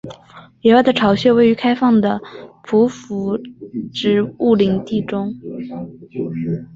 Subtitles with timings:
[0.63, 2.19] 野外的巢穴位于开放的
[2.63, 3.37] 匍匐
[3.93, 5.31] 植物林地中。